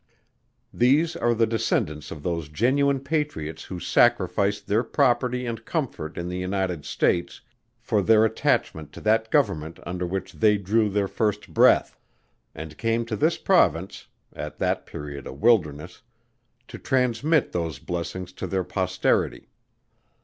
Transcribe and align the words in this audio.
These 0.73 1.15
are 1.15 1.35
the 1.35 1.45
descendants 1.45 2.09
of 2.09 2.23
those 2.23 2.49
genuine 2.49 3.01
patriots 3.01 3.65
who 3.65 3.79
sacrificed 3.79 4.65
their 4.65 4.81
property 4.83 5.45
and 5.45 5.63
comfort 5.63 6.17
in 6.17 6.27
the 6.27 6.39
United 6.39 6.85
States 6.85 7.41
for 7.79 8.01
their 8.01 8.25
attachment 8.25 8.91
to 8.93 9.01
that 9.01 9.29
Government 9.29 9.79
under 9.85 10.07
which 10.07 10.33
they 10.33 10.57
drew 10.57 10.89
their 10.89 11.07
first 11.07 11.53
breath; 11.53 11.99
and 12.55 12.79
came 12.79 13.05
to 13.05 13.15
this 13.15 13.37
Province 13.37 14.07
(at 14.33 14.57
that 14.57 14.87
period 14.87 15.27
a 15.27 15.33
wilderness) 15.33 16.01
to 16.67 16.79
transmit 16.79 17.51
those 17.51 17.77
blessings 17.77 18.33
to 18.33 18.47
their 18.47 18.63
posterity. 18.63 19.49